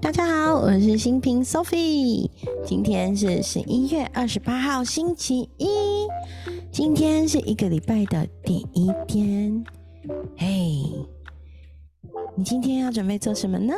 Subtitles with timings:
[0.00, 2.30] 大家好，我是新平 Sophie。
[2.64, 5.68] 今天是十一月二十八号，星期一。
[6.70, 9.64] 今天是一个礼拜的第一天。
[10.36, 10.46] 嘿，
[12.36, 13.74] 你今天要准备做什么呢？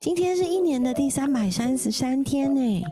[0.00, 2.82] 今天是一年的第三百三十三天呢，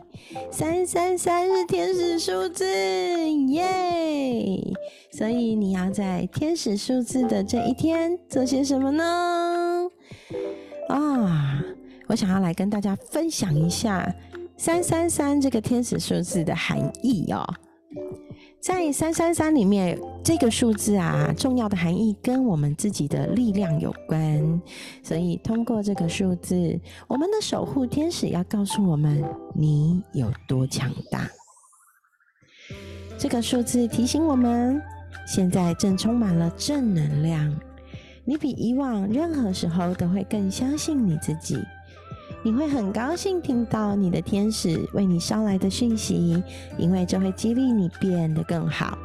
[0.49, 2.65] 三三三是天使数字，
[3.49, 4.63] 耶！
[5.11, 9.62] 所以你要在天使数字的这一天做些什么呢？
[10.97, 11.63] 啊，
[12.07, 14.13] 我想要来跟大家分享一下
[14.57, 17.43] 三三三这个天使数字的含义哦。
[18.59, 24.61] 在三三三里面，这个数字啊，重要的含义跟我们自己的力量有关。
[25.01, 29.21] 所以，通过这个数字，我们的守护天使要告诉我们
[29.53, 31.27] 你有多强大。
[33.17, 34.81] 这个数字提醒我们，
[35.27, 37.59] 现在正充满了正能量。
[38.25, 41.59] 你比以往任何时候都会更相信你自己。
[42.43, 46.43] 你会很高兴听到你的天使为你捎来的讯息，
[46.77, 48.97] 因为这会激励你变得更好。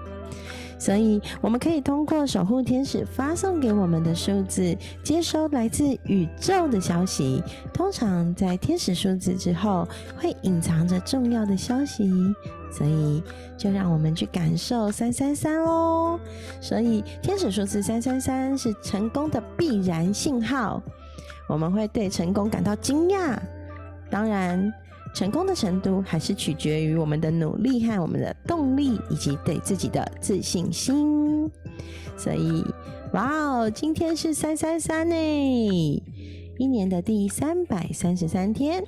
[0.79, 7.43] 所以，我们可以通过守护天使发送给我们的数字，接收来自宇宙的消息。
[7.75, 12.09] 通常在天使数字之后，会隐藏着重要的消息。
[12.71, 13.23] 所以，
[13.57, 16.21] 就让我们去感受三三三哦。
[16.61, 20.83] 所以，天使数字三三三是成功的必然信号。
[21.49, 23.37] 我们会对成功感到惊讶，
[24.11, 24.73] 当然，
[25.19, 31.51] 成功的程度还是取决于我们的努力和我们的动力，以及对自己的自信心。
[32.17, 32.65] 所以，
[33.15, 35.17] 哇哦，今天是三三三呢，
[36.57, 38.85] 一年的第三百三十三天。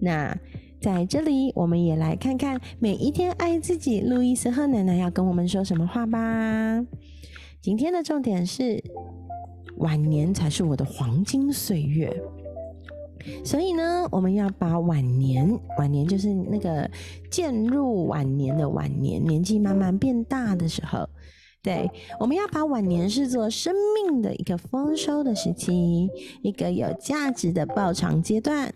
[0.00, 0.38] 那
[0.82, 6.84] 在这里，我们也来看看每一天爱自己，路易斯和奶奶要跟我们说什么话吧。
[7.62, 8.84] 今天的重点是。
[9.78, 12.08] 晚年才是我的黄金岁月，
[13.44, 16.90] 所以呢，我们要把晚年，晚年就是那个
[17.30, 21.08] 渐入晚年的晚年，年纪慢慢变大的时候，
[21.62, 21.90] 对，
[22.20, 26.08] 我们要把晚年视作生命的一个丰收的时期，
[26.42, 28.72] 一个有价值的报偿阶段。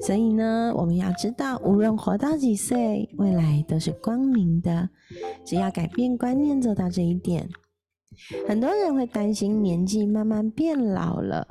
[0.00, 4.88] 所以呢，我们要知道，无论活到几岁，未来都是光明的，
[5.44, 7.48] 只要改变观念，做到这一点。
[8.46, 11.48] 很多人会担心年纪慢慢变老了，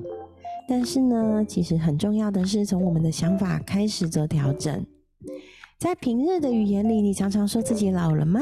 [0.70, 4.86] 但是呢，其实很重要的是从我们的想法开始做调整。
[5.80, 8.42] 在平日的语言里，你常常说自己老了吗？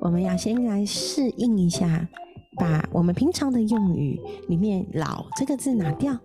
[0.00, 2.08] 我们要先来适应一下，
[2.56, 6.18] 把我们平常的用语里面“老”这个字拿掉，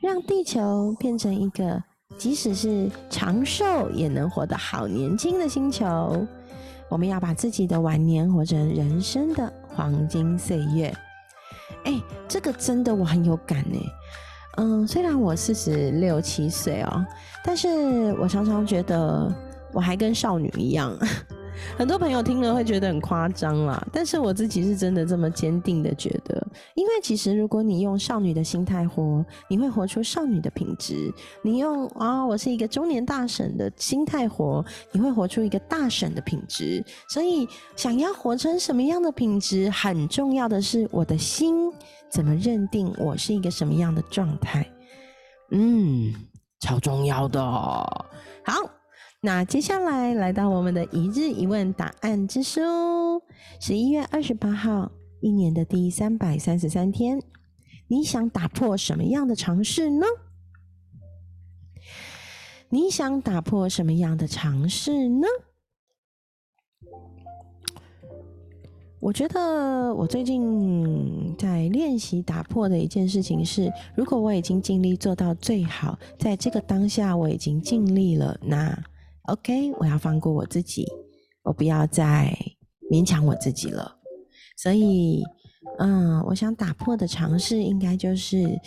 [0.00, 1.82] 让地球变成一个
[2.16, 6.26] 即使是长寿也能活得好年轻的星球。
[6.88, 10.92] 我们要把自己的晚年活成人生的黄金岁月。
[11.84, 13.78] 哎，这个真的我很有感呢。
[14.56, 17.04] 嗯，虽然我四十六七岁哦，
[17.44, 17.68] 但是
[18.14, 19.32] 我常常觉得
[19.72, 20.96] 我还跟少女一样。
[21.76, 31.12] 很多朋友听了会觉得很夸张啦，但是我自己是真的这么坚定的觉得，因为其实如果你用少女的心态活，你会活出少女的品质；
[31.42, 36.84] 你用啊，我是一个中年大婶的心态活，你会活出一个大婶的品质。
[37.08, 41.70] 所以，想要活成什么样的品质，很重要的是我的心
[42.10, 44.66] 怎么认定我是一个什么样的状态，
[45.50, 46.12] 嗯，
[46.60, 47.40] 超重要的。
[47.40, 48.79] 好。
[49.22, 52.62] 那接下来来到我们的一日一问答案之书，
[53.60, 57.20] 十一月二十八号，一年的第三百三十三天，
[57.86, 60.06] 你想打破什么样的尝试呢？
[62.70, 65.26] 你想打破什么样的尝试呢？
[69.00, 78.82] 我觉得我最近在练习打破的一件事情是，如果我已经尽力做到最好，在这个当下我已经尽力了，那。
[79.30, 80.84] OK，我要放过我自己，
[81.44, 82.36] 我不要再
[82.90, 83.96] 勉强我自己了。
[84.56, 85.22] 所以，
[85.78, 88.60] 嗯，我想打破的尝试，应该就是，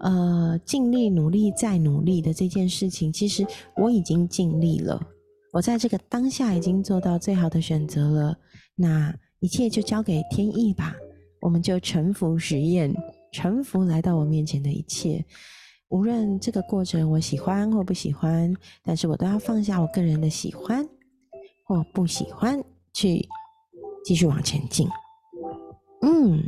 [0.00, 3.10] 呃，尽力努力再努力的这件事情。
[3.10, 3.46] 其实
[3.76, 5.00] 我已经尽力了，
[5.54, 8.36] 我在这个当下已经做到最好的选择了。
[8.76, 10.94] 那一切就交给天意吧，
[11.40, 12.94] 我们就臣服实验，
[13.32, 15.24] 臣服来到我面前的一切。
[15.90, 18.54] 无论这个过程我喜欢或不喜欢，
[18.84, 20.88] 但是我都要放下我个人的喜欢
[21.66, 23.28] 或不喜欢，去
[24.04, 24.88] 继续往前进。
[26.02, 26.42] 嗯，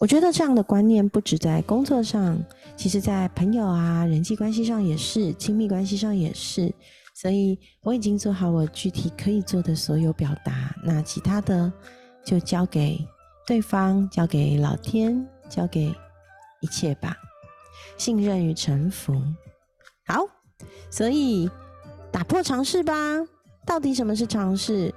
[0.00, 2.36] 我觉得这样的观念不止在工作上，
[2.76, 6.72] 其实在朋友啊、人际关系上也是，亲密关系上也是。
[7.14, 11.72] 所以我已经做好我具体可以做的所有表达，那其他的
[12.24, 12.98] 就交给
[13.46, 15.94] 对方，交给老天，交给
[16.60, 17.16] 一切吧。
[17.96, 19.14] 信任与臣服。
[20.06, 20.26] 好，
[20.90, 21.50] 所以
[22.10, 22.94] 打破尝试吧。
[23.64, 24.92] 到底什么是尝试？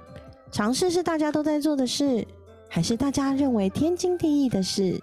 [0.50, 2.26] 尝试是大家都在做的事，
[2.68, 5.00] 还是大家认为天经地义的事？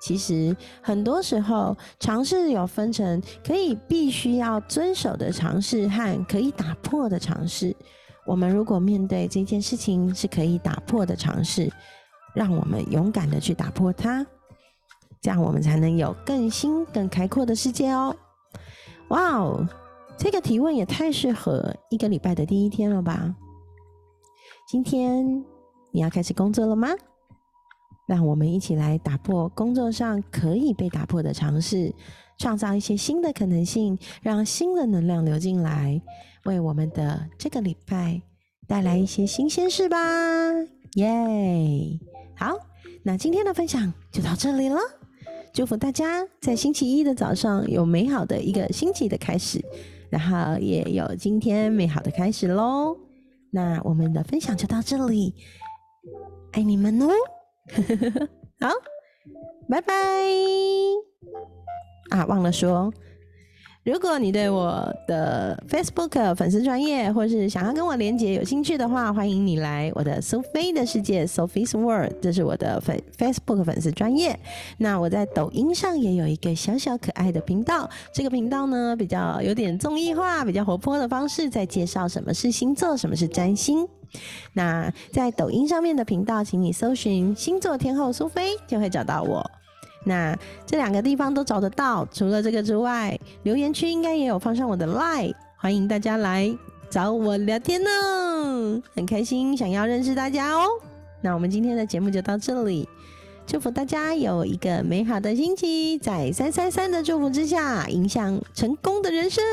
[0.00, 7.74] 其实很多时候，尝试有分成可以必须要遵守的尝试和可以打破的尝试。
[8.26, 11.72] 我们如果面对这件事情是可以打破的尝试，
[12.34, 14.24] 让我们勇敢的去打破它，
[15.20, 18.14] 这样我们才能有更新、更开阔的世界哦。
[19.08, 19.68] 哇哦，
[20.16, 23.34] 这个提问也太适合一个礼拜的第一天了吧？
[24.68, 25.44] 今天
[25.92, 26.88] 你要开始工作了吗？
[28.08, 31.92] 让我们一起来打破工作上可以被打破的尝试，
[32.38, 36.00] 创造一些新的可能性，让新的能量流进来，
[36.44, 38.22] 为我们的这个礼拜
[38.68, 39.98] 带来一些新鲜事吧！
[40.94, 41.98] 耶！
[42.36, 42.56] 好，
[43.02, 44.78] 那今天的分享就到这里了。
[45.52, 49.64] 祝福大家在星期一的早上有美好的一个星期的开始，
[50.10, 52.96] 然后也有今天美好的开始喽。
[53.50, 55.34] 那我们的分享就到这里，
[56.52, 57.08] 爱你们哦！
[58.60, 58.70] 好，
[59.68, 59.94] 拜拜！
[62.10, 62.92] 啊，忘了说，
[63.86, 74.36] 如果你对我的 Facebook 粉丝专业，或是想要跟我连接有兴趣的话，欢迎你来我的 Sophie 的世界 Sophie's World，这是我的粉 Facebook 粉丝专业。
[74.78, 83.86] 那我在抖音上也有一个小小可爱的频道，这个频道呢比较有点综艺化、比较活泼的方式，在介绍什么是星座，什么是占星。
[84.54, 89.48] 那在抖音上面的频道，请你搜寻“星座天后苏菲”就会找到我。
[90.06, 92.06] 那这两个地方都找得到。
[92.12, 96.56] 除了这个之外，留言区应该也有放上我的 line，欢迎大家来
[96.88, 97.90] 找我聊天呢，
[98.94, 100.66] 很开心，想要认识大家哦。
[101.20, 102.88] 那我们今天的节目就到这里，
[103.46, 109.44] 祝福大家有一个美好的星期，在三三三的祝福之下，影响成功的人生，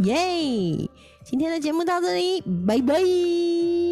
[0.00, 0.88] 耶！
[1.24, 3.83] 今天的节目到这里，拜拜。